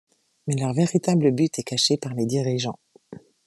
Mais 0.47 0.55
leur 0.55 0.73
véritable 0.73 1.29
but 1.31 1.59
est 1.59 1.63
caché 1.63 1.95
par 1.95 2.15
les 2.15 2.25
dirigeants. 2.25 2.79